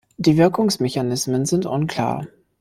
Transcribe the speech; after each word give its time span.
Die 0.17 0.35
Wirkungsmechanismen 0.35 1.45
sind 1.45 1.67
unklar. 1.67 2.25